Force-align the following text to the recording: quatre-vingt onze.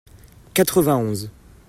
quatre-vingt 0.55 0.97
onze. 0.99 1.29